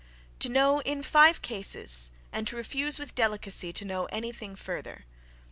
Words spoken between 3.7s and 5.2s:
to know anything further....